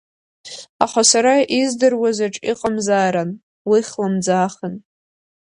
Аха 0.83 1.01
сара 1.11 1.33
издыруазаҿ 1.59 2.35
иҟамзаарын, 2.51 3.29
уи 3.69 3.81
хлымӡаахын… 3.89 4.75